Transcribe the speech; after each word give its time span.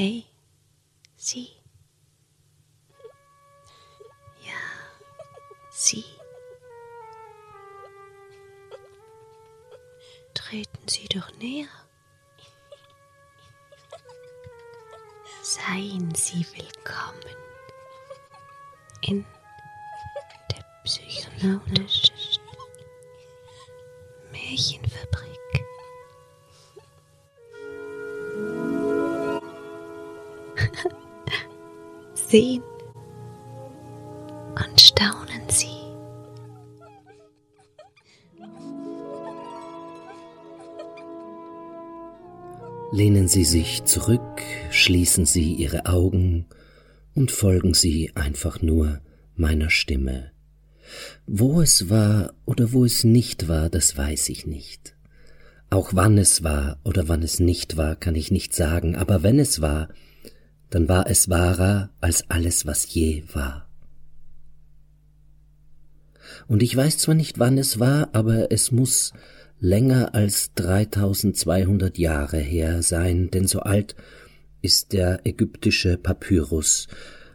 Hey, 0.00 0.26
Sie. 1.16 1.48
Ja, 4.46 4.52
Sie. 5.72 6.04
Treten 10.34 10.86
Sie 10.86 11.08
doch 11.08 11.28
näher. 11.38 11.66
Seien 15.42 16.14
Sie 16.14 16.46
willkommen 16.54 17.34
in 19.00 19.26
der 20.52 20.64
psychologischen 20.84 22.38
Märchenfabrik. 24.30 25.47
Sehen 32.30 32.62
und 34.50 34.78
staunen 34.78 35.48
Sie. 35.48 35.66
Lehnen 42.92 43.28
Sie 43.28 43.44
sich 43.44 43.84
zurück, 43.84 44.42
schließen 44.70 45.24
Sie 45.24 45.54
Ihre 45.54 45.86
Augen 45.86 46.44
und 47.14 47.30
folgen 47.30 47.72
Sie 47.72 48.12
einfach 48.14 48.60
nur 48.60 49.00
meiner 49.34 49.70
Stimme. 49.70 50.32
Wo 51.26 51.62
es 51.62 51.88
war 51.88 52.34
oder 52.44 52.74
wo 52.74 52.84
es 52.84 53.04
nicht 53.04 53.48
war, 53.48 53.70
das 53.70 53.96
weiß 53.96 54.28
ich 54.28 54.46
nicht. 54.46 54.94
Auch 55.70 55.94
wann 55.94 56.18
es 56.18 56.44
war 56.44 56.78
oder 56.84 57.08
wann 57.08 57.22
es 57.22 57.40
nicht 57.40 57.78
war, 57.78 57.96
kann 57.96 58.16
ich 58.16 58.30
nicht 58.30 58.52
sagen, 58.54 58.96
aber 58.96 59.22
wenn 59.22 59.38
es 59.38 59.62
war, 59.62 59.88
dann 60.70 60.88
war 60.88 61.08
es 61.08 61.28
wahrer 61.28 61.90
als 62.00 62.28
alles, 62.30 62.66
was 62.66 62.92
je 62.92 63.24
war. 63.32 63.68
Und 66.46 66.62
ich 66.62 66.76
weiß 66.76 66.98
zwar 66.98 67.14
nicht, 67.14 67.38
wann 67.38 67.58
es 67.58 67.78
war, 67.78 68.10
aber 68.12 68.52
es 68.52 68.70
muss 68.70 69.12
länger 69.60 70.14
als 70.14 70.52
3200 70.54 71.98
Jahre 71.98 72.38
her 72.38 72.82
sein, 72.82 73.30
denn 73.30 73.46
so 73.46 73.60
alt 73.60 73.96
ist 74.62 74.92
der 74.92 75.26
ägyptische 75.26 75.96
Papyrus, 75.96 76.88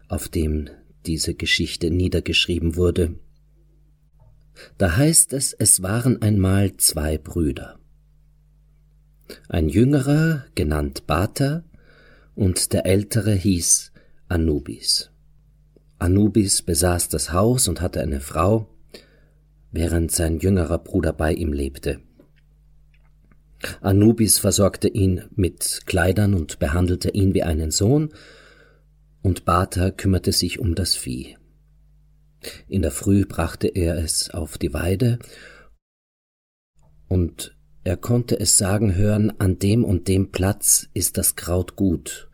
auf 0.08 0.30
dem 0.30 0.70
diese 1.06 1.34
Geschichte 1.34 1.90
niedergeschrieben 1.90 2.76
wurde. 2.76 3.16
Da 4.78 4.96
heißt 4.98 5.34
es, 5.34 5.54
es 5.54 5.82
waren 5.82 6.22
einmal 6.22 6.78
zwei 6.78 7.18
Brüder. 7.18 7.80
Ein 9.50 9.70
jüngerer, 9.70 10.46
genannt 10.56 11.08
Bata, 11.08 11.64
und 12.36 12.74
der 12.74 12.86
ältere 12.86 13.34
hieß 13.34 13.92
Anubis. 14.28 15.12
Anubis 16.00 16.62
besaß 16.62 17.10
das 17.10 17.32
Haus 17.32 17.68
und 17.68 17.82
hatte 17.82 18.02
eine 18.02 18.20
Frau, 18.20 18.68
während 19.72 20.12
sein 20.12 20.40
jüngerer 20.40 20.80
Bruder 20.80 21.14
bei 21.14 21.34
ihm 21.34 21.54
lebte. 21.54 22.02
Anubis 23.82 24.40
versorgte 24.40 24.88
ihn 24.88 25.24
mit 25.36 25.82
Kleidern 25.86 26.34
und 26.34 26.60
behandelte 26.60 27.10
ihn 27.12 27.34
wie 27.34 27.44
einen 27.44 27.72
Sohn, 27.72 28.14
und 29.22 29.46
Bata 29.46 29.92
kümmerte 29.92 30.34
sich 30.34 30.60
um 30.60 30.76
das 30.76 30.96
Vieh. 30.96 31.38
In 32.68 32.82
der 32.82 32.92
Früh 32.92 33.26
brachte 33.26 33.68
er 33.68 33.98
es 33.98 34.30
auf 34.32 34.58
die 34.58 34.74
Weide, 34.74 35.20
und 37.08 37.56
er 37.84 37.98
konnte 37.98 38.40
es 38.40 38.58
sagen 38.58 38.96
hören, 38.96 39.34
an 39.40 39.60
dem 39.60 39.84
und 39.84 40.08
dem 40.08 40.32
Platz 40.32 40.88
ist 40.94 41.18
das 41.18 41.36
Kraut 41.36 41.76
gut, 41.76 42.30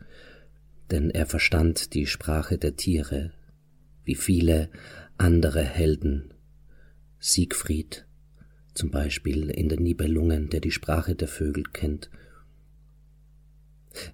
denn 0.90 1.10
er 1.10 1.26
verstand 1.26 1.94
die 1.94 2.06
Sprache 2.06 2.56
der 2.56 2.76
Tiere, 2.76 3.32
wie 4.04 4.14
viele 4.14 4.68
andere 5.18 5.62
Helden. 5.62 6.32
Siegfried, 7.18 8.06
zum 8.74 8.90
Beispiel 8.90 9.50
in 9.50 9.68
den 9.68 9.82
Nibelungen, 9.82 10.48
der 10.50 10.60
die 10.60 10.70
Sprache 10.70 11.14
der 11.14 11.28
Vögel 11.28 11.64
kennt. 11.64 12.10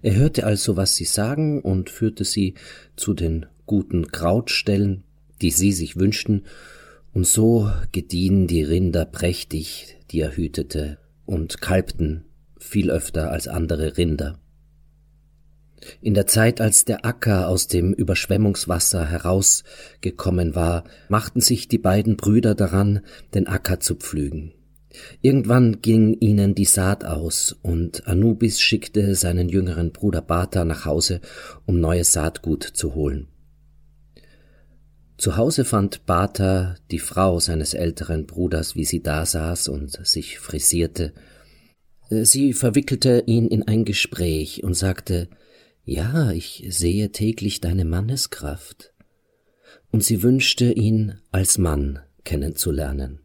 Er 0.01 0.15
hörte 0.15 0.45
also, 0.45 0.75
was 0.75 0.95
sie 0.95 1.05
sagen, 1.05 1.61
und 1.61 1.89
führte 1.89 2.25
sie 2.25 2.55
zu 2.95 3.13
den 3.13 3.45
guten 3.67 4.11
Krautstellen, 4.11 5.03
die 5.41 5.51
sie 5.51 5.71
sich 5.71 5.97
wünschten, 5.97 6.45
und 7.13 7.25
so 7.25 7.71
gediehen 7.91 8.47
die 8.47 8.63
Rinder 8.63 9.05
prächtig, 9.05 9.97
die 10.11 10.19
er 10.19 10.35
hütete, 10.35 10.97
und 11.27 11.61
kalbten 11.61 12.25
viel 12.57 12.89
öfter 12.89 13.31
als 13.31 13.47
andere 13.47 13.97
Rinder. 13.97 14.39
In 16.01 16.15
der 16.15 16.25
Zeit, 16.25 16.59
als 16.59 16.85
der 16.85 17.05
Acker 17.05 17.47
aus 17.47 17.67
dem 17.67 17.93
Überschwemmungswasser 17.93 19.05
herausgekommen 19.05 20.55
war, 20.55 20.83
machten 21.07 21.39
sich 21.39 21.67
die 21.67 21.77
beiden 21.77 22.17
Brüder 22.17 22.55
daran, 22.55 23.01
den 23.35 23.47
Acker 23.47 23.79
zu 23.79 23.95
pflügen. 23.95 24.53
Irgendwann 25.21 25.81
ging 25.81 26.13
ihnen 26.19 26.55
die 26.55 26.65
Saat 26.65 27.05
aus, 27.05 27.55
und 27.61 28.07
Anubis 28.07 28.59
schickte 28.59 29.13
seinen 29.13 29.49
jüngeren 29.49 29.91
Bruder 29.91 30.21
Bata 30.21 30.65
nach 30.65 30.85
Hause, 30.85 31.21
um 31.65 31.79
neues 31.79 32.13
Saatgut 32.13 32.63
zu 32.63 32.95
holen. 32.95 33.27
Zu 35.17 35.35
Hause 35.35 35.65
fand 35.65 36.05
Bata 36.05 36.75
die 36.91 36.99
Frau 36.99 37.39
seines 37.39 37.73
älteren 37.73 38.27
Bruders, 38.27 38.75
wie 38.75 38.85
sie 38.85 39.01
da 39.01 39.25
saß 39.25 39.67
und 39.69 40.05
sich 40.05 40.37
frisierte. 40.37 41.13
Sie 42.09 42.53
verwickelte 42.53 43.23
ihn 43.25 43.47
in 43.47 43.67
ein 43.67 43.83
Gespräch 43.83 44.63
und 44.63 44.75
sagte 44.75 45.27
Ja, 45.83 46.31
ich 46.31 46.65
sehe 46.69 47.11
täglich 47.11 47.61
deine 47.61 47.83
Manneskraft. 47.83 48.93
Und 49.91 50.03
sie 50.03 50.21
wünschte 50.21 50.71
ihn 50.71 51.19
als 51.31 51.57
Mann 51.57 51.99
kennenzulernen. 52.23 53.19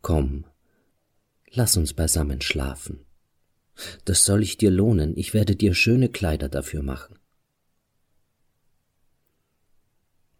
Komm, 0.00 0.46
lass 1.50 1.76
uns 1.76 1.92
beisammen 1.92 2.40
schlafen. 2.40 3.00
Das 4.04 4.24
soll 4.24 4.42
ich 4.42 4.56
dir 4.56 4.70
lohnen, 4.70 5.16
ich 5.16 5.34
werde 5.34 5.56
dir 5.56 5.74
schöne 5.74 6.08
Kleider 6.08 6.48
dafür 6.48 6.82
machen. 6.82 7.18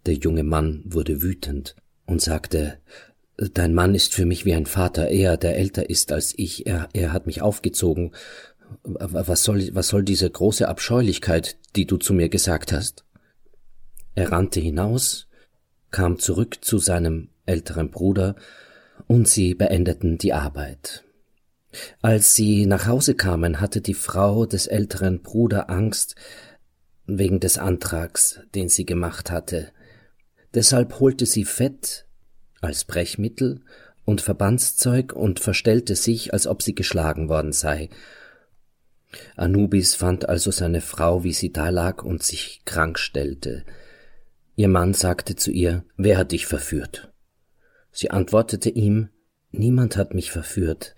Der 0.07 0.15
junge 0.15 0.45
Mann 0.45 0.83
wurde 0.85 1.23
wütend 1.23 1.77
und 2.07 2.21
sagte 2.21 2.79
Dein 3.37 3.75
Mann 3.75 3.95
ist 3.95 4.15
für 4.15 4.27
mich 4.27 4.45
wie 4.45 4.55
ein 4.55 4.67
Vater, 4.67 5.09
er, 5.09 5.37
der 5.37 5.57
älter 5.57 5.91
ist 5.91 6.13
als 6.13 6.35
ich, 6.37 6.67
er, 6.67 6.89
er 6.93 7.13
hat 7.13 7.27
mich 7.27 7.43
aufgezogen. 7.43 8.13
Was 8.85 9.43
soll, 9.43 9.75
was 9.75 9.89
soll 9.89 10.05
diese 10.05 10.31
große 10.31 10.69
Abscheulichkeit, 10.69 11.57
die 11.75 11.87
du 11.87 11.97
zu 11.97 12.15
mir 12.15 12.29
gesagt 12.29 12.73
hast? 12.73 13.05
Er 14.15 14.31
rannte 14.31 14.61
hinaus, 14.61 15.27
kam 15.91 16.19
zurück 16.21 16.65
zu 16.65 16.79
seinem 16.79 17.31
älteren 17.45 17.91
Bruder, 17.91 18.37
und 19.09 19.29
sie 19.29 19.55
beendeten 19.55 20.19
die 20.19 20.33
Arbeit. 20.33 21.03
Als 22.01 22.35
sie 22.35 22.67
nach 22.67 22.87
Hause 22.87 23.15
kamen, 23.17 23.61
hatte 23.61 23.81
die 23.81 23.95
Frau 23.95 24.47
des 24.47 24.69
älteren 24.69 25.23
Bruder 25.23 25.69
Angst 25.69 26.15
wegen 27.07 27.41
des 27.41 27.59
Antrags, 27.59 28.41
den 28.55 28.69
sie 28.69 28.87
gemacht 28.87 29.31
hatte. 29.31 29.73
Deshalb 30.55 31.01
holte 31.01 31.27
sie 31.27 31.45
Fett 31.45 32.07
als 32.61 32.85
Brechmittel 32.85 33.61
und 34.05 34.21
Verbandszeug 34.21 35.13
und 35.13 35.41
verstellte 35.41 35.97
sich, 35.97 36.33
als 36.33 36.47
ob 36.47 36.63
sie 36.63 36.75
geschlagen 36.75 37.29
worden 37.29 37.53
sei. 37.53 37.91
Anubis 39.37 39.95
fand 39.95 40.29
also 40.29 40.51
seine 40.51 40.81
Frau, 40.81 41.25
wie 41.25 41.33
sie 41.33 41.53
da 41.53 41.69
lag 41.71 42.03
und 42.03 42.23
sich 42.23 42.63
krank 42.65 42.99
stellte. 42.99 43.65
Ihr 44.57 44.69
Mann 44.69 44.95
sagte 44.95 45.37
zu 45.37 45.51
ihr, 45.51 45.85
wer 45.97 46.19
hat 46.19 46.33
dich 46.33 46.47
verführt? 46.47 47.13
Sie 47.91 48.11
antwortete 48.11 48.71
ihm, 48.71 49.09
niemand 49.51 49.97
hat 49.97 50.15
mich 50.15 50.31
verführt, 50.31 50.95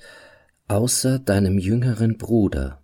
außer 0.69 1.19
deinem 1.19 1.59
jüngeren 1.59 2.17
Bruder. 2.19 2.83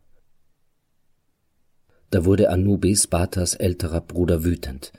Da 2.10 2.24
wurde 2.24 2.50
Anubis, 2.50 3.06
Batas 3.06 3.54
älterer 3.54 4.02
Bruder, 4.02 4.44
wütend. 4.44 4.92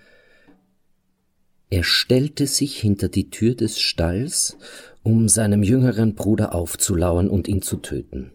Er 1.74 1.84
stellte 1.84 2.46
sich 2.46 2.78
hinter 2.78 3.10
die 3.10 3.32
Tür 3.32 3.56
des 3.56 3.80
Stalls, 3.80 4.60
um 5.02 5.28
seinem 5.28 5.64
jüngeren 5.64 6.14
Bruder 6.14 6.54
aufzulauern 6.54 7.28
und 7.28 7.48
ihn 7.48 7.64
zu 7.64 7.78
töten. 7.78 8.32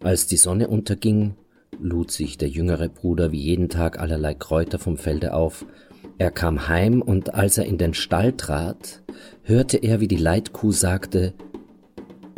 Als 0.00 0.28
die 0.28 0.38
Sonne 0.38 0.68
unterging, 0.68 1.34
lud 1.78 2.10
sich 2.10 2.38
der 2.38 2.48
jüngere 2.48 2.88
Bruder 2.88 3.32
wie 3.32 3.42
jeden 3.42 3.68
Tag 3.68 4.00
allerlei 4.00 4.32
Kräuter 4.32 4.78
vom 4.78 4.96
Felde 4.96 5.34
auf. 5.34 5.66
Er 6.16 6.30
kam 6.30 6.66
heim, 6.66 7.02
und 7.02 7.34
als 7.34 7.58
er 7.58 7.66
in 7.66 7.76
den 7.76 7.92
Stall 7.92 8.32
trat, 8.32 9.02
hörte 9.42 9.76
er, 9.76 10.00
wie 10.00 10.08
die 10.08 10.16
Leitkuh 10.16 10.72
sagte 10.72 11.34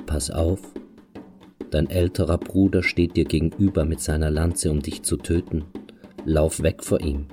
Pass 0.06 0.32
auf, 0.32 0.61
dein 1.70 1.88
älterer 1.88 2.38
Bruder 2.38 2.82
steht 2.82 3.14
dir 3.14 3.26
gegenüber 3.26 3.84
mit 3.84 4.00
seiner 4.00 4.32
Lanze, 4.32 4.72
um 4.72 4.82
dich 4.82 5.05
zu 5.05 5.19
töten. 5.19 5.67
Lauf 6.25 6.64
weg 6.64 6.82
vor 6.82 7.00
ihm. 7.00 7.29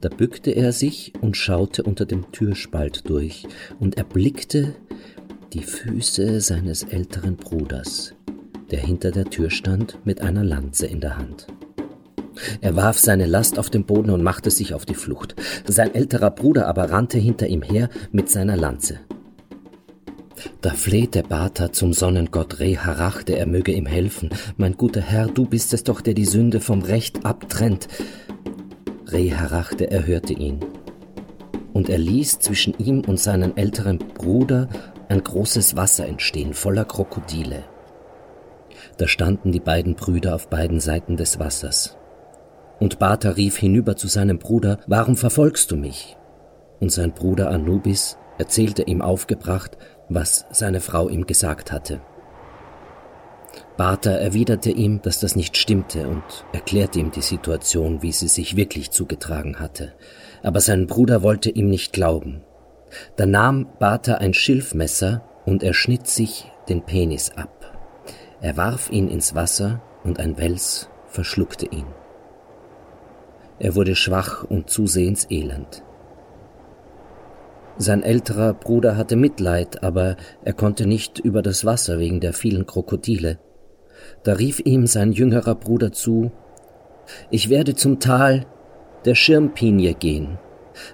Da 0.00 0.08
bückte 0.08 0.52
er 0.52 0.72
sich 0.72 1.12
und 1.20 1.36
schaute 1.36 1.82
unter 1.82 2.06
dem 2.06 2.30
Türspalt 2.30 3.08
durch 3.08 3.46
und 3.80 3.96
erblickte 3.96 4.74
die 5.52 5.62
Füße 5.62 6.40
seines 6.40 6.84
älteren 6.84 7.36
Bruders, 7.36 8.14
der 8.70 8.80
hinter 8.80 9.10
der 9.10 9.24
Tür 9.24 9.50
stand 9.50 9.98
mit 10.04 10.20
einer 10.20 10.44
Lanze 10.44 10.86
in 10.86 11.00
der 11.00 11.16
Hand. 11.16 11.48
Er 12.60 12.76
warf 12.76 12.98
seine 12.98 13.26
Last 13.26 13.58
auf 13.58 13.70
den 13.70 13.84
Boden 13.84 14.10
und 14.10 14.22
machte 14.22 14.50
sich 14.50 14.72
auf 14.72 14.86
die 14.86 14.94
Flucht. 14.94 15.34
Sein 15.66 15.94
älterer 15.94 16.30
Bruder 16.30 16.68
aber 16.68 16.90
rannte 16.90 17.18
hinter 17.18 17.48
ihm 17.48 17.62
her 17.62 17.88
mit 18.12 18.30
seiner 18.30 18.56
Lanze. 18.56 19.00
Da 20.60 20.70
flehte 20.70 21.24
Bata 21.24 21.72
zum 21.72 21.92
Sonnengott 21.92 22.60
Reharach, 22.60 23.22
er 23.26 23.46
möge 23.46 23.72
ihm 23.72 23.86
helfen. 23.86 24.30
Mein 24.56 24.76
guter 24.76 25.00
Herr, 25.00 25.26
du 25.26 25.46
bist 25.46 25.72
es 25.72 25.82
doch, 25.82 26.00
der 26.00 26.14
die 26.14 26.24
Sünde 26.24 26.60
vom 26.60 26.82
Recht 26.82 27.24
abtrennt. 27.24 27.88
Reharach, 29.08 29.72
erhörte 29.78 30.32
ihn. 30.32 30.60
Und 31.72 31.88
er 31.88 31.98
ließ 31.98 32.40
zwischen 32.40 32.74
ihm 32.78 33.02
und 33.06 33.18
seinem 33.18 33.52
älteren 33.56 33.98
Bruder 33.98 34.68
ein 35.08 35.22
großes 35.22 35.76
Wasser 35.76 36.06
entstehen, 36.06 36.54
voller 36.54 36.84
Krokodile. 36.84 37.64
Da 38.96 39.08
standen 39.08 39.52
die 39.52 39.60
beiden 39.60 39.94
Brüder 39.94 40.34
auf 40.34 40.48
beiden 40.48 40.80
Seiten 40.80 41.16
des 41.16 41.38
Wassers. 41.38 41.96
Und 42.80 42.98
Bata 42.98 43.30
rief 43.30 43.56
hinüber 43.56 43.96
zu 43.96 44.08
seinem 44.08 44.38
Bruder, 44.38 44.78
Warum 44.86 45.16
verfolgst 45.16 45.70
du 45.70 45.76
mich? 45.76 46.16
Und 46.80 46.92
sein 46.92 47.12
Bruder 47.12 47.50
Anubis 47.50 48.16
erzählte 48.38 48.82
ihm 48.82 49.02
aufgebracht, 49.02 49.76
was 50.08 50.46
seine 50.50 50.80
Frau 50.80 51.08
ihm 51.08 51.26
gesagt 51.26 51.72
hatte. 51.72 52.00
Bata 53.78 54.10
erwiderte 54.10 54.72
ihm, 54.72 55.02
dass 55.02 55.20
das 55.20 55.36
nicht 55.36 55.56
stimmte 55.56 56.08
und 56.08 56.24
erklärte 56.52 56.98
ihm 56.98 57.12
die 57.12 57.22
Situation, 57.22 58.02
wie 58.02 58.10
sie 58.10 58.26
sich 58.26 58.56
wirklich 58.56 58.90
zugetragen 58.90 59.60
hatte. 59.60 59.92
Aber 60.42 60.58
sein 60.58 60.88
Bruder 60.88 61.22
wollte 61.22 61.48
ihm 61.48 61.70
nicht 61.70 61.92
glauben. 61.92 62.42
Da 63.14 63.24
nahm 63.24 63.68
Bata 63.78 64.14
ein 64.14 64.34
Schilfmesser 64.34 65.22
und 65.46 65.62
er 65.62 65.74
schnitt 65.74 66.08
sich 66.08 66.50
den 66.68 66.82
Penis 66.82 67.30
ab. 67.36 67.78
Er 68.40 68.56
warf 68.56 68.90
ihn 68.90 69.06
ins 69.06 69.36
Wasser 69.36 69.80
und 70.02 70.18
ein 70.18 70.38
Wels 70.38 70.90
verschluckte 71.06 71.66
ihn. 71.66 71.86
Er 73.60 73.76
wurde 73.76 73.94
schwach 73.94 74.42
und 74.42 74.70
zusehends 74.70 75.28
elend. 75.30 75.84
Sein 77.76 78.02
älterer 78.02 78.54
Bruder 78.54 78.96
hatte 78.96 79.14
Mitleid, 79.14 79.84
aber 79.84 80.16
er 80.44 80.52
konnte 80.52 80.84
nicht 80.84 81.20
über 81.20 81.42
das 81.42 81.64
Wasser 81.64 82.00
wegen 82.00 82.18
der 82.18 82.32
vielen 82.32 82.66
Krokodile. 82.66 83.38
Da 84.22 84.34
rief 84.34 84.60
ihm 84.60 84.86
sein 84.86 85.12
jüngerer 85.12 85.54
Bruder 85.54 85.92
zu 85.92 86.30
Ich 87.30 87.48
werde 87.48 87.74
zum 87.74 88.00
Tal 88.00 88.46
der 89.04 89.14
Schirmpinie 89.14 89.94
gehen. 89.94 90.38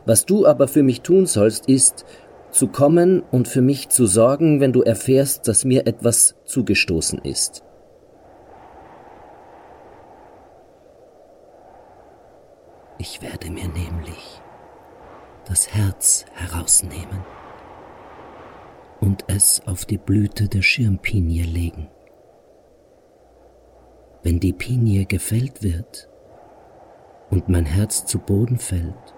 Was 0.07 0.25
du 0.25 0.47
aber 0.47 0.69
für 0.69 0.83
mich 0.83 1.03
tun 1.03 1.27
sollst, 1.27 1.69
ist, 1.69 2.05
zu 2.51 2.69
kommen 2.69 3.23
und 3.33 3.49
für 3.49 3.63
mich 3.63 3.89
zu 3.89 4.07
sorgen, 4.07 4.61
wenn 4.61 4.73
du 4.73 4.83
erfährst, 4.83 5.49
dass 5.49 5.65
mir 5.65 5.87
etwas 5.87 6.37
zugestoßen 6.45 7.19
ist. 7.19 7.65
Ich 12.99 13.21
werde 13.21 13.51
mir 13.51 13.67
nämlich 13.69 14.41
das 15.47 15.75
Herz 15.75 16.25
herausnehmen 16.33 17.25
und 19.01 19.25
es 19.27 19.61
auf 19.67 19.85
die 19.85 19.99
Blüte 19.99 20.49
der 20.49 20.63
Schirmpinie 20.63 21.45
legen. 21.45 21.89
Wenn 24.25 24.41
die 24.41 24.55
Pinie 24.55 25.05
gefällt 25.05 25.63
wird 25.63 26.09
und 27.31 27.51
mein 27.51 27.67
Herz 27.67 28.07
zu 28.07 28.19
Boden 28.19 28.59
fällt, 28.59 29.15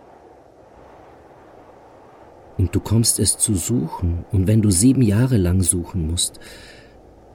und 2.59 2.75
du 2.75 2.81
kommst 2.81 3.21
es 3.21 3.39
zu 3.39 3.55
suchen, 3.55 4.25
und 4.33 4.47
wenn 4.47 4.63
du 4.63 4.71
sieben 4.71 5.03
Jahre 5.03 5.37
lang 5.37 5.63
suchen 5.63 6.07
musst, 6.07 6.41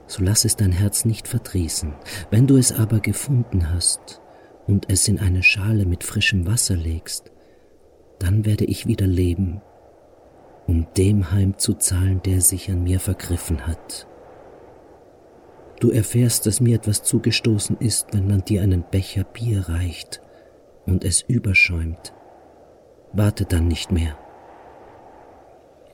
so 0.06 0.22
lass 0.22 0.44
es 0.44 0.56
dein 0.56 0.72
Herz 0.72 1.06
nicht 1.06 1.28
verdrießen. 1.28 1.94
Wenn 2.30 2.46
du 2.46 2.58
es 2.58 2.72
aber 2.72 3.00
gefunden 3.00 3.72
hast 3.72 4.20
und 4.66 4.90
es 4.90 5.08
in 5.08 5.18
eine 5.18 5.42
Schale 5.42 5.86
mit 5.86 6.04
frischem 6.04 6.46
Wasser 6.46 6.76
legst, 6.76 7.32
dann 8.18 8.44
werde 8.44 8.66
ich 8.66 8.86
wieder 8.86 9.06
leben, 9.06 9.62
um 10.66 10.86
dem 10.98 11.32
heimzuzahlen, 11.32 12.20
der 12.22 12.42
sich 12.42 12.70
an 12.70 12.82
mir 12.82 13.00
vergriffen 13.00 13.66
hat. 13.66 14.06
Du 15.82 15.90
erfährst, 15.90 16.46
dass 16.46 16.60
mir 16.60 16.76
etwas 16.76 17.02
zugestoßen 17.02 17.78
ist, 17.78 18.14
wenn 18.14 18.28
man 18.28 18.44
dir 18.44 18.62
einen 18.62 18.84
Becher 18.88 19.24
Bier 19.24 19.68
reicht 19.68 20.20
und 20.86 21.04
es 21.04 21.22
überschäumt. 21.22 22.12
Warte 23.12 23.46
dann 23.46 23.66
nicht 23.66 23.90
mehr. 23.90 24.16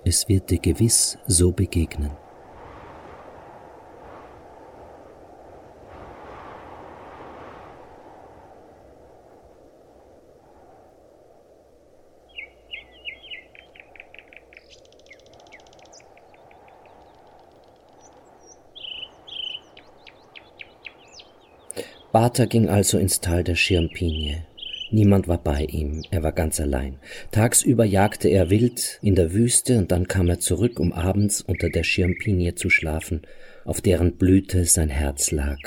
Es 0.05 0.29
wird 0.29 0.51
dir 0.51 0.59
gewiss 0.59 1.17
so 1.27 1.53
begegnen. 1.53 2.11
Bata 22.21 22.47
ging 22.47 22.69
also 22.69 22.99
ins 22.99 23.21
Tal 23.21 23.45
der 23.45 23.55
Schirmpinie. 23.55 24.45
Niemand 24.91 25.29
war 25.29 25.39
bei 25.39 25.63
ihm, 25.63 26.03
er 26.11 26.25
war 26.25 26.33
ganz 26.33 26.59
allein. 26.59 26.99
Tagsüber 27.31 27.85
jagte 27.85 28.29
er 28.29 28.51
wild 28.51 28.99
in 29.03 29.15
der 29.15 29.33
Wüste 29.33 29.79
und 29.79 29.93
dann 29.93 30.09
kam 30.09 30.29
er 30.29 30.41
zurück, 30.41 30.81
um 30.81 30.93
abends 30.93 31.43
unter 31.43 31.71
der 31.71 31.85
Schirmpinie 31.85 32.57
zu 32.57 32.71
schlafen, 32.71 33.23
auf 33.65 33.81
deren 33.81 34.17
Blüte 34.17 34.65
sein 34.65 34.89
Herz 34.89 35.31
lag. 35.31 35.59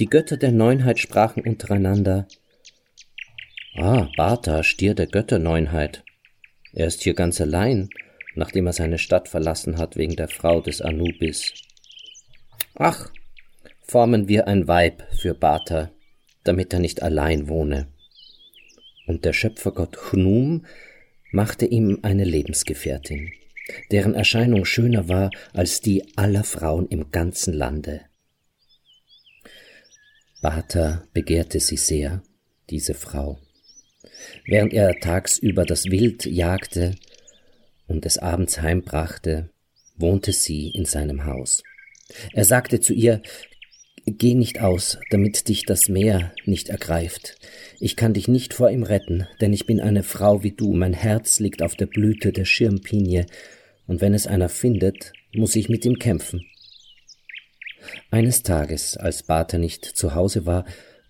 Die 0.00 0.06
Götter 0.06 0.36
der 0.36 0.50
Neunheit 0.50 0.98
sprachen 0.98 1.44
untereinander 1.44 2.26
Ah, 3.76 4.08
Bata, 4.16 4.64
Stier 4.64 4.94
der 4.94 5.06
Götterneunheit. 5.06 6.02
Er 6.72 6.88
ist 6.88 7.04
hier 7.04 7.14
ganz 7.14 7.40
allein, 7.40 7.88
nachdem 8.34 8.66
er 8.66 8.72
seine 8.72 8.98
Stadt 8.98 9.28
verlassen 9.28 9.78
hat 9.78 9.94
wegen 9.94 10.16
der 10.16 10.26
Frau 10.26 10.60
des 10.60 10.82
Anubis. 10.82 11.54
Ach, 12.74 13.12
formen 13.86 14.28
wir 14.28 14.48
ein 14.48 14.66
Weib 14.68 15.02
für 15.16 15.34
Bata, 15.34 15.90
damit 16.44 16.72
er 16.72 16.80
nicht 16.80 17.02
allein 17.02 17.48
wohne. 17.48 17.88
Und 19.06 19.24
der 19.24 19.32
Schöpfergott 19.32 19.96
Chnum 19.96 20.66
machte 21.30 21.66
ihm 21.66 22.00
eine 22.02 22.24
Lebensgefährtin, 22.24 23.32
deren 23.90 24.14
Erscheinung 24.14 24.64
schöner 24.64 25.08
war 25.08 25.30
als 25.52 25.80
die 25.80 26.04
aller 26.16 26.44
Frauen 26.44 26.88
im 26.88 27.10
ganzen 27.10 27.54
Lande. 27.54 28.02
Bata 30.42 31.04
begehrte 31.12 31.60
sie 31.60 31.76
sehr, 31.76 32.22
diese 32.70 32.94
Frau. 32.94 33.38
Während 34.44 34.72
er 34.72 34.98
tagsüber 35.00 35.64
das 35.64 35.86
Wild 35.86 36.26
jagte 36.26 36.94
und 37.86 38.04
des 38.04 38.18
Abends 38.18 38.60
heimbrachte, 38.60 39.50
wohnte 39.96 40.32
sie 40.32 40.70
in 40.70 40.84
seinem 40.84 41.24
Haus. 41.24 41.62
Er 42.32 42.44
sagte 42.44 42.80
zu 42.80 42.92
ihr, 42.92 43.22
Geh 44.08 44.34
nicht 44.34 44.60
aus, 44.60 44.98
damit 45.10 45.48
dich 45.48 45.64
das 45.64 45.88
Meer 45.88 46.32
nicht 46.44 46.68
ergreift. 46.68 47.34
Ich 47.80 47.96
kann 47.96 48.14
dich 48.14 48.28
nicht 48.28 48.54
vor 48.54 48.70
ihm 48.70 48.84
retten, 48.84 49.26
denn 49.40 49.52
ich 49.52 49.66
bin 49.66 49.80
eine 49.80 50.04
Frau 50.04 50.44
wie 50.44 50.52
du, 50.52 50.72
mein 50.74 50.92
Herz 50.92 51.40
liegt 51.40 51.60
auf 51.60 51.74
der 51.74 51.86
Blüte 51.86 52.30
der 52.32 52.44
Schirmpinie, 52.44 53.26
und 53.88 54.00
wenn 54.00 54.14
es 54.14 54.28
einer 54.28 54.48
findet, 54.48 55.12
muss 55.34 55.56
ich 55.56 55.68
mit 55.68 55.84
ihm 55.84 55.98
kämpfen. 55.98 56.46
Eines 58.10 58.44
Tages, 58.44 58.96
als 58.96 59.24
Bata 59.24 59.58
nicht 59.58 59.84
zu 59.84 60.14
Hause 60.14 60.46
war, 60.46 60.64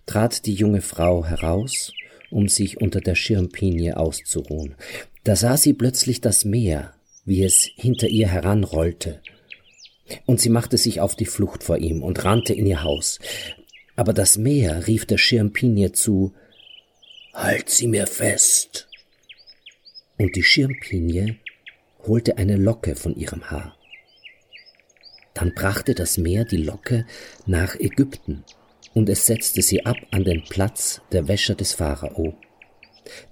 trat 0.07 0.47
die 0.47 0.53
junge 0.55 0.81
Frau 0.81 1.23
heraus, 1.23 1.93
um 2.31 2.47
sich 2.47 2.81
unter 2.81 2.99
der 2.99 3.15
Schirmpinie 3.15 3.97
auszuruhen. 3.97 4.75
Da 5.23 5.35
sah 5.35 5.55
sie 5.55 5.73
plötzlich 5.73 6.19
das 6.19 6.45
Meer, 6.45 6.93
wie 7.25 7.43
es 7.43 7.69
hinter 7.75 8.07
ihr 8.07 8.27
heranrollte, 8.27 9.21
und 10.25 10.39
sie 10.39 10.49
machte 10.49 10.77
sich 10.77 11.01
auf 11.01 11.15
die 11.15 11.25
Flucht 11.25 11.63
vor 11.63 11.77
ihm 11.77 12.03
und 12.03 12.23
rannte 12.23 12.53
in 12.53 12.65
ihr 12.65 12.83
Haus. 12.83 13.19
Aber 13.95 14.13
das 14.13 14.37
Meer 14.37 14.87
rief 14.87 15.05
der 15.05 15.17
Schirmpinie 15.17 15.91
zu 15.91 16.33
Halt 17.33 17.69
sie 17.69 17.87
mir 17.87 18.07
fest. 18.07 18.87
Und 20.17 20.35
die 20.35 20.43
Schirmpinie 20.43 21.37
holte 22.07 22.37
eine 22.37 22.55
Locke 22.55 22.95
von 22.95 23.15
ihrem 23.15 23.51
Haar. 23.51 23.75
Dann 25.33 25.53
brachte 25.53 25.93
das 25.93 26.17
Meer 26.17 26.45
die 26.45 26.57
Locke 26.57 27.05
nach 27.45 27.75
Ägypten, 27.75 28.43
und 28.95 29.07
es 29.09 29.27
setzte 29.27 29.61
sie 29.61 29.85
ab 29.85 29.97
an 30.09 30.23
den 30.23 30.43
Platz 30.45 31.01
der 31.11 31.27
Wäscher 31.27 31.53
des 31.53 31.73
Pharao. 31.73 32.33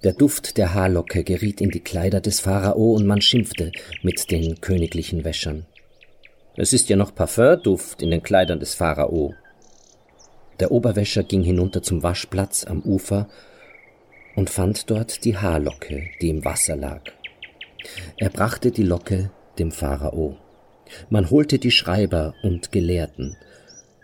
Der 0.04 0.12
Duft 0.12 0.56
der 0.56 0.72
Haarlocke 0.72 1.24
geriet 1.24 1.60
in 1.60 1.70
die 1.70 1.80
Kleider 1.80 2.20
des 2.20 2.38
Pharao, 2.38 2.92
und 2.92 3.06
man 3.06 3.20
schimpfte 3.20 3.72
mit 4.02 4.30
den 4.30 4.60
königlichen 4.60 5.24
Wäschern. 5.24 5.66
Es 6.56 6.72
ist 6.72 6.88
ja 6.88 6.96
noch 6.96 7.14
Parfümduft 7.14 8.00
in 8.00 8.10
den 8.10 8.22
Kleidern 8.22 8.60
des 8.60 8.74
Pharao. 8.74 9.34
Der 10.58 10.72
Oberwäscher 10.72 11.22
ging 11.22 11.42
hinunter 11.42 11.82
zum 11.82 12.02
Waschplatz 12.02 12.64
am 12.64 12.80
Ufer 12.80 13.28
und 14.36 14.48
fand 14.48 14.90
dort 14.90 15.24
die 15.24 15.36
Haarlocke, 15.36 16.04
die 16.22 16.30
im 16.30 16.44
Wasser 16.44 16.76
lag. 16.76 17.02
Er 18.16 18.30
brachte 18.30 18.70
die 18.70 18.84
Locke 18.84 19.30
dem 19.58 19.70
Pharao. 19.70 20.36
Man 21.10 21.30
holte 21.30 21.58
die 21.58 21.70
Schreiber 21.70 22.34
und 22.42 22.72
Gelehrten, 22.72 23.36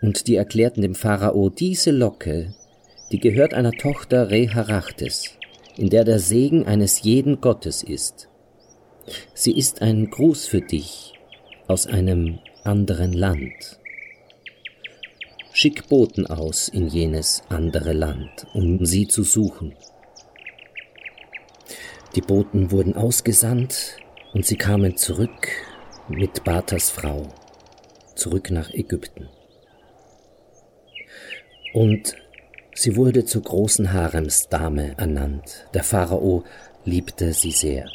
und 0.01 0.27
die 0.27 0.35
erklärten 0.35 0.81
dem 0.81 0.95
Pharao, 0.95 1.49
diese 1.49 1.91
Locke 1.91 2.53
die 3.13 3.19
gehört 3.19 3.53
einer 3.53 3.71
Tochter 3.71 4.31
Reharachtes, 4.31 5.37
in 5.77 5.91
der 5.91 6.03
der 6.03 6.17
Segen 6.17 6.65
eines 6.65 7.03
jeden 7.03 7.41
Gottes 7.41 7.83
ist. 7.83 8.27
Sie 9.35 9.55
ist 9.55 9.83
ein 9.83 10.09
Gruß 10.09 10.47
für 10.47 10.61
dich 10.61 11.12
aus 11.67 11.87
einem 11.87 12.39
anderen 12.63 13.13
Land. 13.13 13.79
Schick 15.51 15.87
Boten 15.87 16.25
aus 16.27 16.67
in 16.67 16.87
jenes 16.87 17.43
andere 17.49 17.93
Land, 17.93 18.47
um 18.53 18.85
sie 18.85 19.07
zu 19.07 19.23
suchen. 19.23 19.75
Die 22.15 22.21
Boten 22.21 22.71
wurden 22.71 22.95
ausgesandt 22.95 23.97
und 24.33 24.45
sie 24.45 24.55
kamen 24.55 24.97
zurück 24.97 25.47
mit 26.09 26.43
Batas 26.43 26.89
Frau, 26.89 27.27
zurück 28.15 28.51
nach 28.51 28.71
Ägypten. 28.71 29.29
Und 31.73 32.15
sie 32.75 32.95
wurde 32.95 33.25
zur 33.25 33.43
großen 33.43 33.93
Haremsdame 33.93 34.95
ernannt. 34.97 35.65
Der 35.73 35.83
Pharao 35.83 36.43
liebte 36.85 37.33
sie 37.33 37.51
sehr. 37.51 37.87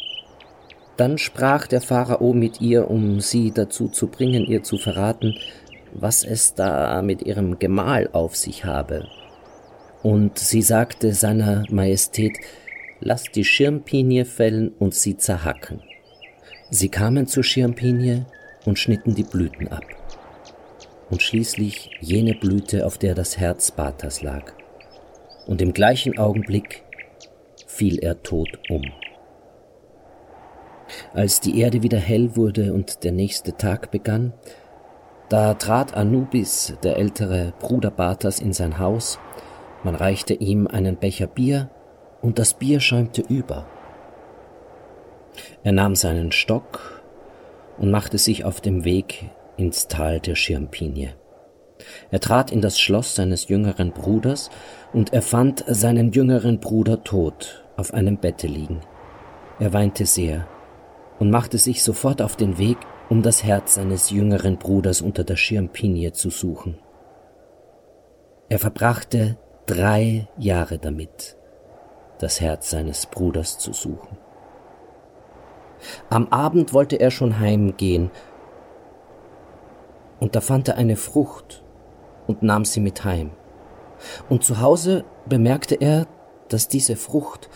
Dann 0.99 1.17
sprach 1.17 1.69
der 1.69 1.81
Pharao 1.81 2.33
mit 2.33 2.61
ihr, 2.61 2.91
um 2.91 3.21
sie 3.21 3.53
dazu 3.53 3.89
zu 3.89 4.09
bringen, 4.09 4.45
ihr 4.45 4.65
zu 4.65 4.79
verraten, 4.79 5.39
was 5.95 6.25
es 6.25 6.55
da 6.55 7.01
mit 7.03 7.23
ihrem 7.23 7.61
Gemahl 7.61 8.11
auf 8.13 8.35
sich 8.35 8.65
habe. 8.65 9.07
Und 10.03 10.41
sie 10.41 10.61
sagte 10.61 11.15
seiner 11.15 11.63
Majestät, 11.71 12.37
lass 12.99 13.23
die 13.33 13.45
Schirmpinie 13.45 14.25
fällen 14.25 14.73
und 14.81 14.93
sie 14.93 15.17
zerhacken. 15.17 15.81
Sie 16.71 16.89
kamen 16.89 17.29
zur 17.29 17.45
Schirmpinie 17.45 18.27
und 18.65 18.81
schnitten 18.81 19.15
die 19.15 19.23
Blüten 19.23 19.69
ab. 19.69 19.85
Und 21.11 21.23
schließlich 21.23 21.91
jene 22.01 22.35
Blüte, 22.35 22.85
auf 22.85 22.99
der 22.99 23.15
das 23.15 23.39
Herz 23.39 23.71
Batas 23.71 24.21
lag. 24.23 24.53
Und 25.47 25.63
im 25.63 25.73
gleichen 25.73 26.19
Augenblick 26.19 26.83
fiel 27.69 28.01
er 28.01 28.21
tot 28.25 28.59
um. 28.69 28.83
Als 31.13 31.41
die 31.41 31.61
Erde 31.61 31.83
wieder 31.83 31.99
hell 31.99 32.37
wurde 32.37 32.73
und 32.73 33.05
der 33.05 33.13
nächste 33.13 33.57
Tag 33.57 33.91
begann, 33.91 34.33
da 35.29 35.55
trat 35.55 35.95
Anubis, 35.95 36.75
der 36.83 36.97
ältere 36.97 37.53
Bruder 37.61 37.91
Batas, 37.91 38.41
in 38.41 38.53
sein 38.55 38.79
Haus, 38.79 39.19
man 39.85 39.95
reichte 39.95 40.35
ihm 40.35 40.67
einen 40.67 40.97
Becher 40.97 41.27
Bier, 41.27 41.71
und 42.23 42.39
das 42.39 42.55
Bier 42.55 42.81
schäumte 42.81 43.23
über. 43.23 43.67
Er 45.63 45.73
nahm 45.73 45.95
seinen 45.95 46.33
Stock 46.33 47.03
und 47.79 47.91
machte 47.91 48.19
sich 48.19 48.45
auf 48.45 48.61
dem 48.61 48.85
Weg 48.85 49.31
ins 49.57 49.87
Tal 49.87 50.19
der 50.19 50.35
Schirmpinie. 50.35 51.15
Er 52.11 52.21
trat 52.21 52.51
in 52.51 52.61
das 52.61 52.81
Schloss 52.81 53.15
seines 53.15 53.49
jüngeren 53.49 53.93
Bruders, 53.93 54.51
und 54.93 55.13
er 55.13 55.23
fand 55.23 55.65
seinen 55.67 56.13
jüngeren 56.13 56.59
Bruder 56.59 57.05
tot 57.05 57.65
auf 57.77 57.93
einem 57.95 58.17
Bette 58.17 58.47
liegen. 58.47 58.81
Er 59.61 59.73
weinte 59.73 60.07
sehr, 60.07 60.47
und 61.19 61.31
machte 61.31 61.59
sich 61.59 61.83
sofort 61.83 62.23
auf 62.23 62.37
den 62.37 62.59
Weg, 62.59 62.79
um 63.09 63.23
das 63.23 63.43
Herz 63.43 63.75
seines 63.75 64.11
jüngeren 64.11 64.59
Bruders 64.59 65.01
unter 65.01 65.25
der 65.25 65.37
Schirmpinie 65.37 66.13
zu 66.13 66.31
suchen. 66.31 66.79
Er 68.49 68.59
verbrachte 68.59 69.37
drei 69.67 70.29
Jahre 70.39 70.79
damit, 70.79 71.37
das 72.19 72.41
Herz 72.41 72.71
seines 72.71 73.07
Bruders 73.07 73.59
zu 73.59 73.73
suchen. 73.73 74.17
Am 76.11 76.29
Abend 76.29 76.73
wollte 76.73 76.97
er 76.97 77.11
schon 77.11 77.39
heimgehen, 77.39 78.11
und 80.21 80.35
da 80.35 80.41
fand 80.41 80.69
er 80.69 80.77
eine 80.77 80.97
Frucht 80.97 81.63
und 82.27 82.43
nahm 82.43 82.65
sie 82.65 82.81
mit 82.81 83.05
heim. 83.05 83.31
Und 84.29 84.45
zu 84.45 84.61
Hause 84.61 85.05
bemerkte 85.27 85.77
er, 85.77 86.07
dass 86.49 86.69
diese 86.69 86.97
Frucht 86.97 87.49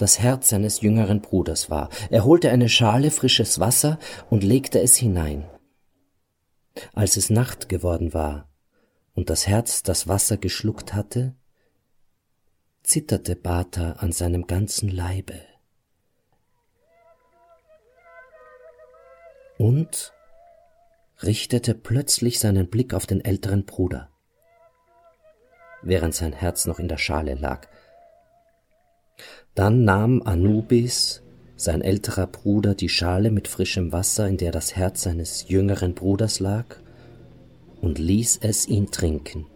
das 0.00 0.18
Herz 0.18 0.48
seines 0.48 0.80
jüngeren 0.80 1.20
Bruders 1.20 1.68
war. 1.68 1.90
Er 2.10 2.24
holte 2.24 2.50
eine 2.50 2.68
Schale 2.68 3.10
frisches 3.10 3.60
Wasser 3.60 3.98
und 4.30 4.42
legte 4.42 4.80
es 4.80 4.96
hinein. 4.96 5.48
Als 6.94 7.16
es 7.16 7.28
Nacht 7.28 7.68
geworden 7.68 8.14
war 8.14 8.48
und 9.14 9.28
das 9.28 9.46
Herz 9.46 9.82
das 9.82 10.08
Wasser 10.08 10.38
geschluckt 10.38 10.94
hatte, 10.94 11.34
zitterte 12.82 13.36
Bata 13.36 13.92
an 13.98 14.12
seinem 14.12 14.46
ganzen 14.46 14.88
Leibe. 14.88 15.40
Und 19.58 20.14
richtete 21.22 21.74
plötzlich 21.74 22.38
seinen 22.38 22.70
Blick 22.70 22.94
auf 22.94 23.06
den 23.06 23.22
älteren 23.22 23.66
Bruder, 23.66 24.08
während 25.82 26.14
sein 26.14 26.32
Herz 26.32 26.64
noch 26.64 26.78
in 26.78 26.88
der 26.88 26.96
Schale 26.96 27.34
lag. 27.34 27.68
Dann 29.54 29.84
nahm 29.84 30.22
Anubis, 30.22 31.22
sein 31.56 31.82
älterer 31.82 32.26
Bruder, 32.26 32.74
die 32.74 32.88
Schale 32.88 33.30
mit 33.30 33.48
frischem 33.48 33.92
Wasser, 33.92 34.28
in 34.28 34.36
der 34.36 34.52
das 34.52 34.76
Herz 34.76 35.02
seines 35.02 35.48
jüngeren 35.48 35.94
Bruders 35.94 36.40
lag, 36.40 36.76
und 37.80 37.98
ließ 37.98 38.38
es 38.42 38.68
ihn 38.68 38.90
trinken. 38.90 39.46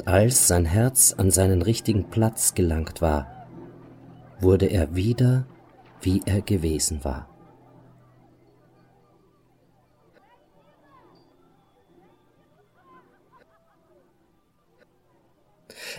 Und 0.00 0.08
als 0.08 0.48
sein 0.48 0.64
Herz 0.64 1.14
an 1.18 1.30
seinen 1.30 1.60
richtigen 1.60 2.08
Platz 2.08 2.54
gelangt 2.54 3.02
war, 3.02 3.46
wurde 4.40 4.64
er 4.64 4.94
wieder, 4.94 5.46
wie 6.00 6.22
er 6.24 6.40
gewesen 6.40 7.04
war. 7.04 7.28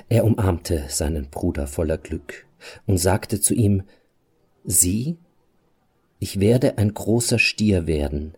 Er 0.09 0.25
umarmte 0.25 0.85
seinen 0.89 1.29
Bruder 1.29 1.67
voller 1.67 1.99
Glück 1.99 2.47
und 2.87 2.97
sagte 2.97 3.39
zu 3.39 3.53
ihm 3.53 3.83
Sieh, 4.63 5.17
ich 6.17 6.39
werde 6.39 6.79
ein 6.79 6.93
großer 6.93 7.37
Stier 7.37 7.85
werden, 7.85 8.33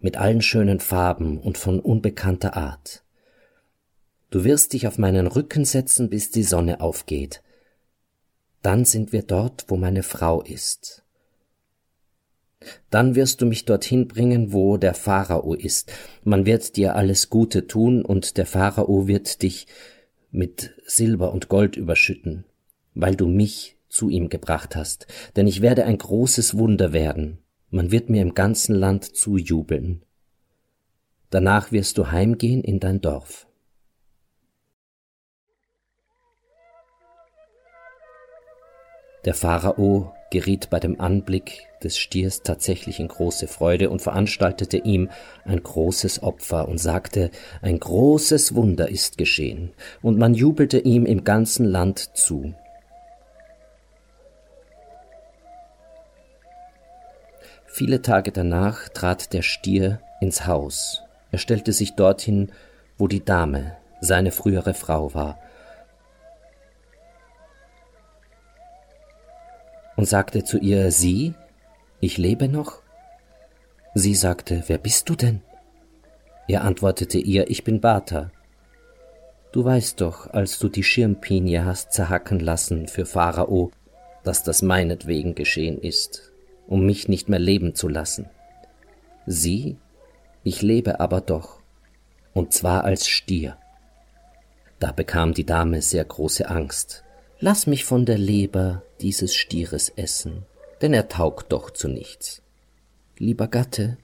mit 0.00 0.16
allen 0.16 0.40
schönen 0.40 0.80
Farben 0.80 1.38
und 1.38 1.58
von 1.58 1.78
unbekannter 1.80 2.56
Art. 2.56 3.03
Du 4.34 4.42
wirst 4.42 4.72
dich 4.72 4.88
auf 4.88 4.98
meinen 4.98 5.28
Rücken 5.28 5.64
setzen, 5.64 6.10
bis 6.10 6.32
die 6.32 6.42
Sonne 6.42 6.80
aufgeht. 6.80 7.40
Dann 8.62 8.84
sind 8.84 9.12
wir 9.12 9.22
dort, 9.22 9.66
wo 9.68 9.76
meine 9.76 10.02
Frau 10.02 10.42
ist. 10.42 11.04
Dann 12.90 13.14
wirst 13.14 13.42
du 13.42 13.46
mich 13.46 13.64
dorthin 13.64 14.08
bringen, 14.08 14.52
wo 14.52 14.76
der 14.76 14.94
Pharao 14.94 15.54
ist. 15.54 15.92
Man 16.24 16.46
wird 16.46 16.74
dir 16.74 16.96
alles 16.96 17.30
Gute 17.30 17.68
tun, 17.68 18.04
und 18.04 18.36
der 18.36 18.44
Pharao 18.44 19.06
wird 19.06 19.40
dich 19.40 19.68
mit 20.32 20.74
Silber 20.84 21.30
und 21.32 21.48
Gold 21.48 21.76
überschütten, 21.76 22.44
weil 22.92 23.14
du 23.14 23.28
mich 23.28 23.76
zu 23.88 24.08
ihm 24.08 24.30
gebracht 24.30 24.74
hast. 24.74 25.06
Denn 25.36 25.46
ich 25.46 25.62
werde 25.62 25.84
ein 25.84 25.98
großes 25.98 26.58
Wunder 26.58 26.92
werden. 26.92 27.38
Man 27.70 27.92
wird 27.92 28.10
mir 28.10 28.22
im 28.22 28.34
ganzen 28.34 28.74
Land 28.74 29.04
zujubeln. 29.04 30.02
Danach 31.30 31.70
wirst 31.70 31.98
du 31.98 32.10
heimgehen 32.10 32.64
in 32.64 32.80
dein 32.80 33.00
Dorf. 33.00 33.46
Der 39.24 39.34
Pharao 39.34 40.12
geriet 40.30 40.68
bei 40.68 40.80
dem 40.80 41.00
Anblick 41.00 41.68
des 41.82 41.96
Stiers 41.96 42.42
tatsächlich 42.42 43.00
in 43.00 43.08
große 43.08 43.46
Freude 43.46 43.88
und 43.88 44.02
veranstaltete 44.02 44.78
ihm 44.78 45.10
ein 45.44 45.62
großes 45.62 46.22
Opfer 46.22 46.68
und 46.68 46.78
sagte, 46.78 47.30
ein 47.62 47.78
großes 47.78 48.54
Wunder 48.54 48.88
ist 48.88 49.16
geschehen, 49.16 49.72
und 50.02 50.18
man 50.18 50.34
jubelte 50.34 50.78
ihm 50.78 51.06
im 51.06 51.24
ganzen 51.24 51.64
Land 51.64 52.16
zu. 52.16 52.54
Viele 57.66 58.02
Tage 58.02 58.30
danach 58.30 58.88
trat 58.88 59.32
der 59.32 59.42
Stier 59.42 60.00
ins 60.20 60.46
Haus. 60.46 61.02
Er 61.32 61.38
stellte 61.38 61.72
sich 61.72 61.94
dorthin, 61.94 62.52
wo 62.98 63.08
die 63.08 63.24
Dame, 63.24 63.76
seine 64.00 64.30
frühere 64.30 64.74
Frau 64.74 65.14
war, 65.14 65.38
und 70.04 70.08
sagte 70.10 70.44
zu 70.44 70.58
ihr, 70.58 70.90
Sie, 70.92 71.32
ich 71.98 72.18
lebe 72.18 72.46
noch? 72.46 72.82
Sie 73.94 74.14
sagte, 74.14 74.62
Wer 74.66 74.76
bist 74.76 75.08
du 75.08 75.14
denn? 75.14 75.40
Er 76.46 76.62
antwortete 76.62 77.16
ihr, 77.16 77.48
Ich 77.48 77.64
bin 77.64 77.80
Bata. 77.80 78.30
Du 79.52 79.64
weißt 79.64 80.02
doch, 80.02 80.26
als 80.26 80.58
du 80.58 80.68
die 80.68 80.82
Schirmpinie 80.82 81.64
hast 81.64 81.94
zerhacken 81.94 82.38
lassen 82.38 82.86
für 82.86 83.06
Pharao, 83.06 83.70
dass 84.24 84.42
das 84.42 84.60
meinetwegen 84.60 85.34
geschehen 85.34 85.78
ist, 85.78 86.32
um 86.66 86.84
mich 86.84 87.08
nicht 87.08 87.30
mehr 87.30 87.38
leben 87.38 87.74
zu 87.74 87.88
lassen. 87.88 88.28
Sie, 89.24 89.78
ich 90.42 90.60
lebe 90.60 91.00
aber 91.00 91.22
doch, 91.22 91.60
und 92.34 92.52
zwar 92.52 92.84
als 92.84 93.08
Stier. 93.08 93.56
Da 94.80 94.92
bekam 94.92 95.32
die 95.32 95.46
Dame 95.46 95.80
sehr 95.80 96.04
große 96.04 96.46
Angst. 96.50 97.04
Lass 97.40 97.66
mich 97.66 97.86
von 97.86 98.04
der 98.04 98.18
Leber 98.18 98.82
dieses 99.04 99.34
Stieres 99.34 99.90
essen, 99.90 100.46
denn 100.80 100.94
er 100.94 101.08
taugt 101.08 101.52
doch 101.52 101.70
zu 101.70 101.88
nichts. 101.88 102.40
Lieber 103.18 103.48
Gatte. 103.48 103.98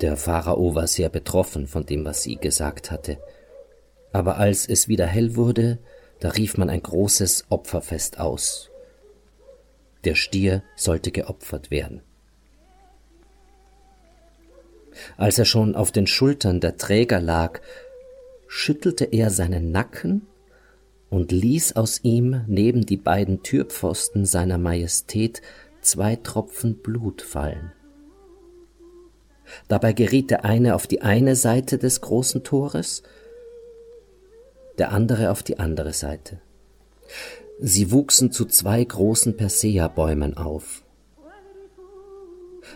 Der 0.00 0.16
Pharao 0.16 0.74
war 0.74 0.88
sehr 0.88 1.08
betroffen 1.08 1.68
von 1.68 1.86
dem, 1.86 2.04
was 2.04 2.24
sie 2.24 2.34
gesagt 2.34 2.90
hatte. 2.90 3.16
Aber 4.12 4.38
als 4.38 4.68
es 4.68 4.88
wieder 4.88 5.06
hell 5.06 5.36
wurde, 5.36 5.78
da 6.18 6.30
rief 6.30 6.56
man 6.56 6.68
ein 6.68 6.82
großes 6.82 7.44
Opferfest 7.48 8.18
aus. 8.18 8.70
Der 10.02 10.16
Stier 10.16 10.64
sollte 10.74 11.12
geopfert 11.12 11.70
werden. 11.70 12.02
Als 15.16 15.38
er 15.38 15.44
schon 15.44 15.76
auf 15.76 15.92
den 15.92 16.08
Schultern 16.08 16.58
der 16.58 16.76
Träger 16.76 17.20
lag, 17.20 17.60
schüttelte 18.48 19.04
er 19.04 19.30
seinen 19.30 19.70
Nacken 19.70 20.26
und 21.14 21.30
ließ 21.30 21.76
aus 21.76 22.00
ihm 22.02 22.42
neben 22.48 22.86
die 22.86 22.96
beiden 22.96 23.44
Türpfosten 23.44 24.26
seiner 24.26 24.58
Majestät 24.58 25.42
zwei 25.80 26.16
Tropfen 26.16 26.78
Blut 26.78 27.22
fallen. 27.22 27.72
Dabei 29.68 29.92
geriet 29.92 30.32
der 30.32 30.44
eine 30.44 30.74
auf 30.74 30.88
die 30.88 31.02
eine 31.02 31.36
Seite 31.36 31.78
des 31.78 32.00
großen 32.00 32.42
Tores, 32.42 33.04
der 34.78 34.90
andere 34.90 35.30
auf 35.30 35.44
die 35.44 35.60
andere 35.60 35.92
Seite. 35.92 36.40
Sie 37.60 37.92
wuchsen 37.92 38.32
zu 38.32 38.44
zwei 38.46 38.82
großen 38.82 39.36
Persea-Bäumen 39.36 40.36
auf. 40.36 40.83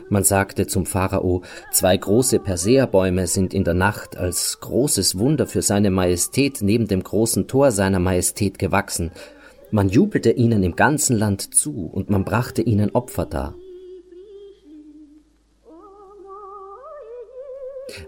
Man 0.09 0.25
sagte 0.25 0.67
zum 0.67 0.87
Pharao, 0.87 1.43
zwei 1.73 1.97
große 1.97 2.39
Persea-Bäume 2.39 3.27
sind 3.27 3.55
in 3.55 3.65
der 3.65 3.75
Nacht 3.75 4.17
als 4.17 4.59
großes 4.61 5.19
Wunder 5.19 5.47
für 5.47 5.63
seine 5.63 5.91
Majestät 5.91 6.59
neben 6.63 6.87
dem 6.87 7.03
großen 7.03 7.47
Tor 7.47 7.71
seiner 7.71 7.99
Majestät 7.99 8.59
gewachsen. 8.59 9.11
Man 9.71 9.89
jubelte 9.89 10.31
ihnen 10.31 10.63
im 10.63 10.77
ganzen 10.77 11.17
Land 11.17 11.55
zu 11.55 11.87
und 11.87 12.11
man 12.11 12.25
brachte 12.25 12.63
ihnen 12.63 12.91
Opfer 12.91 13.27
dar. 13.27 13.55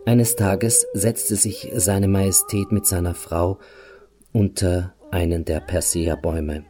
Eines 0.07 0.37
Tages 0.37 0.87
setzte 0.93 1.37
sich 1.37 1.71
seine 1.75 2.09
Majestät 2.09 2.71
mit 2.73 2.87
seiner 2.87 3.15
Frau 3.15 3.59
unter 4.33 4.95
einen 5.11 5.45
der 5.45 5.61
Persea-Bäume. 5.61 6.65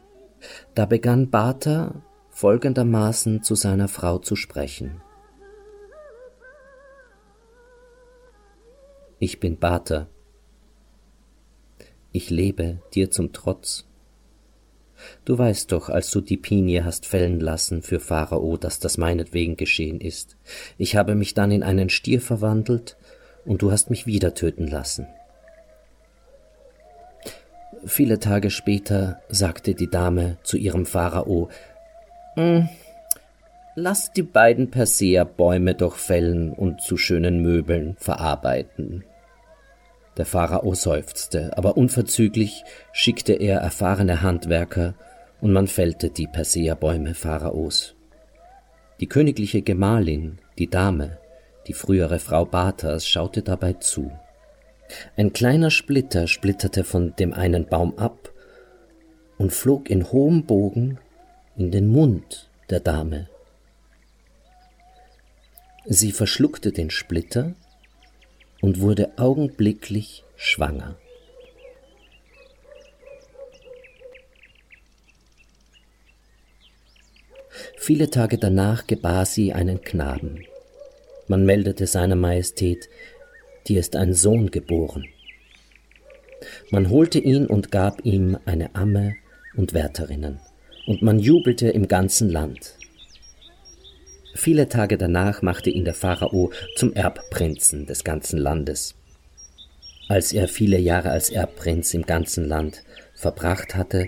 Da 0.75 0.85
begann 0.85 1.29
Bata 1.29 2.01
folgendermaßen 2.29 3.43
zu 3.43 3.55
seiner 3.55 3.87
Frau 3.87 4.17
zu 4.17 4.35
sprechen. 4.35 5.01
Ich 9.23 9.39
bin 9.39 9.59
Bata. 9.59 10.07
Ich 12.11 12.31
lebe 12.31 12.79
dir 12.95 13.11
zum 13.11 13.33
Trotz. 13.33 13.85
Du 15.25 15.37
weißt 15.37 15.71
doch, 15.71 15.89
als 15.89 16.09
du 16.09 16.21
die 16.21 16.37
Pinie 16.37 16.85
hast 16.85 17.05
fällen 17.05 17.39
lassen 17.39 17.83
für 17.83 17.99
Pharao, 17.99 18.57
dass 18.57 18.79
das 18.79 18.97
meinetwegen 18.97 19.57
geschehen 19.57 20.01
ist. 20.01 20.37
Ich 20.79 20.95
habe 20.95 21.13
mich 21.13 21.35
dann 21.35 21.51
in 21.51 21.61
einen 21.61 21.91
Stier 21.91 22.19
verwandelt, 22.19 22.97
und 23.45 23.61
du 23.61 23.71
hast 23.71 23.91
mich 23.91 24.07
wieder 24.07 24.33
töten 24.33 24.65
lassen. 24.65 25.05
Viele 27.85 28.17
Tage 28.17 28.49
später 28.49 29.21
sagte 29.29 29.75
die 29.75 29.89
Dame 29.91 30.39
zu 30.41 30.57
ihrem 30.57 30.87
Pharao, 30.87 31.49
hm, 32.33 32.69
Lass 33.75 34.11
die 34.11 34.23
beiden 34.23 34.71
Persea-Bäume 34.71 35.75
doch 35.75 35.95
fällen 35.95 36.51
und 36.51 36.81
zu 36.81 36.97
schönen 36.97 37.43
Möbeln 37.43 37.95
verarbeiten. 37.99 39.05
Der 40.17 40.25
Pharao 40.25 40.73
seufzte, 40.73 41.57
aber 41.57 41.77
unverzüglich 41.77 42.63
schickte 42.91 43.33
er 43.33 43.59
erfahrene 43.59 44.21
Handwerker, 44.21 44.95
und 45.39 45.53
man 45.53 45.67
fällte 45.67 46.11
die 46.11 46.27
Persea-Bäume 46.27 47.15
Pharaos. 47.15 47.95
Die 48.99 49.07
königliche 49.07 49.63
Gemahlin, 49.63 50.37
die 50.59 50.69
Dame, 50.69 51.17
die 51.67 51.73
frühere 51.73 52.19
Frau 52.19 52.45
Batas, 52.45 53.07
schaute 53.07 53.41
dabei 53.41 53.73
zu. 53.73 54.11
Ein 55.17 55.33
kleiner 55.33 55.71
Splitter 55.71 56.27
splitterte 56.27 56.83
von 56.83 57.15
dem 57.15 57.33
einen 57.33 57.65
Baum 57.65 57.97
ab 57.97 58.31
und 59.37 59.51
flog 59.51 59.89
in 59.89 60.11
hohem 60.11 60.45
Bogen 60.45 60.99
in 61.57 61.71
den 61.71 61.87
Mund 61.87 62.49
der 62.69 62.79
Dame. 62.79 63.27
Sie 65.85 66.11
verschluckte 66.11 66.71
den 66.71 66.91
Splitter 66.91 67.55
und 68.61 68.79
wurde 68.79 69.17
augenblicklich 69.17 70.23
schwanger. 70.35 70.97
Viele 77.77 78.09
Tage 78.09 78.37
danach 78.37 78.87
gebar 78.87 79.25
sie 79.25 79.53
einen 79.53 79.81
Knaben. 79.81 80.45
Man 81.27 81.45
meldete 81.45 81.87
seiner 81.87 82.15
Majestät, 82.15 82.89
dir 83.67 83.79
ist 83.79 83.95
ein 83.95 84.13
Sohn 84.13 84.51
geboren. 84.51 85.05
Man 86.69 86.89
holte 86.89 87.19
ihn 87.19 87.47
und 87.47 87.71
gab 87.71 88.05
ihm 88.05 88.37
eine 88.45 88.75
Amme 88.75 89.15
und 89.55 89.73
Wärterinnen, 89.73 90.39
und 90.85 91.01
man 91.01 91.19
jubelte 91.19 91.69
im 91.69 91.87
ganzen 91.87 92.29
Land. 92.29 92.75
Viele 94.33 94.69
Tage 94.69 94.97
danach 94.97 95.41
machte 95.41 95.69
ihn 95.69 95.85
der 95.85 95.93
Pharao 95.93 96.51
zum 96.75 96.93
Erbprinzen 96.93 97.85
des 97.85 98.03
ganzen 98.03 98.37
Landes. 98.37 98.95
Als 100.07 100.33
er 100.33 100.47
viele 100.47 100.77
Jahre 100.77 101.11
als 101.11 101.29
Erbprinz 101.29 101.93
im 101.93 102.05
ganzen 102.05 102.47
Land 102.47 102.83
verbracht 103.15 103.75
hatte, 103.75 104.07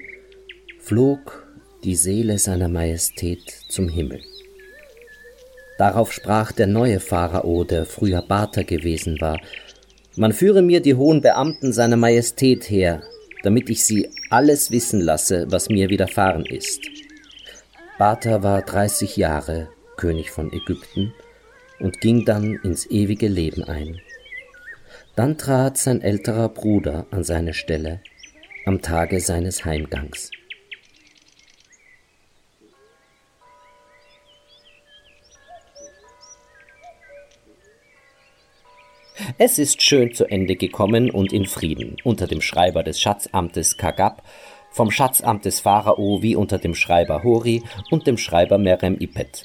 flog 0.79 1.47
die 1.83 1.95
Seele 1.95 2.39
seiner 2.39 2.69
Majestät 2.69 3.41
zum 3.69 3.89
Himmel. 3.89 4.21
Darauf 5.77 6.13
sprach 6.13 6.51
der 6.51 6.67
neue 6.67 6.99
Pharao, 6.99 7.63
der 7.63 7.85
früher 7.85 8.21
Bata 8.21 8.63
gewesen 8.63 9.19
war, 9.19 9.39
man 10.15 10.31
führe 10.31 10.61
mir 10.61 10.79
die 10.79 10.93
hohen 10.93 11.21
Beamten 11.21 11.73
seiner 11.73 11.97
Majestät 11.97 12.69
her, 12.69 13.01
damit 13.41 13.69
ich 13.69 13.83
sie 13.83 14.09
alles 14.29 14.71
wissen 14.71 15.01
lasse, 15.01 15.47
was 15.49 15.69
mir 15.69 15.89
widerfahren 15.89 16.45
ist. 16.45 16.81
Bata 17.97 18.43
war 18.43 18.61
dreißig 18.61 19.17
Jahre 19.17 19.69
König 19.97 20.31
von 20.31 20.51
Ägypten 20.51 21.13
und 21.79 22.01
ging 22.01 22.25
dann 22.25 22.59
ins 22.63 22.85
ewige 22.89 23.27
Leben 23.27 23.63
ein. 23.63 23.99
Dann 25.15 25.37
trat 25.37 25.77
sein 25.77 26.01
älterer 26.01 26.49
Bruder 26.49 27.05
an 27.11 27.23
seine 27.23 27.53
Stelle 27.53 28.01
am 28.65 28.81
Tage 28.81 29.19
seines 29.19 29.65
Heimgangs. 29.65 30.31
Es 39.37 39.59
ist 39.59 39.81
schön 39.81 40.13
zu 40.13 40.25
Ende 40.25 40.55
gekommen 40.55 41.11
und 41.11 41.33
in 41.33 41.45
Frieden 41.45 41.97
unter 42.03 42.27
dem 42.27 42.41
Schreiber 42.41 42.83
des 42.83 42.99
Schatzamtes 42.99 43.77
Kagab, 43.77 44.23
vom 44.71 44.89
Schatzamt 44.89 45.45
des 45.45 45.59
Pharao 45.59 46.21
wie 46.21 46.35
unter 46.35 46.57
dem 46.57 46.73
Schreiber 46.73 47.23
Hori 47.23 47.63
und 47.91 48.07
dem 48.07 48.17
Schreiber 48.17 48.57
Merem 48.57 48.97
Ipet. 48.99 49.43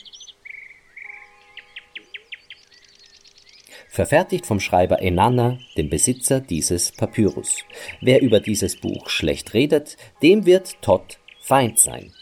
Verfertigt 3.99 4.47
vom 4.47 4.61
Schreiber 4.61 5.03
Enana, 5.03 5.59
dem 5.77 5.91
Besitzer 5.91 6.39
dieses 6.39 6.93
Papyrus. 6.93 7.65
Wer 8.01 8.23
über 8.23 8.39
dieses 8.39 8.77
Buch 8.77 9.09
schlecht 9.09 9.55
redet, 9.55 9.97
dem 10.23 10.47
wird 10.47 10.81
Todd 10.83 11.19
Feind 11.41 11.81
sein. 11.81 12.13